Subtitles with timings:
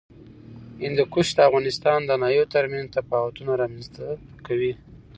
[0.83, 4.05] هندوکش د افغانستان د ناحیو ترمنځ تفاوتونه رامنځ ته
[4.45, 4.73] کوي.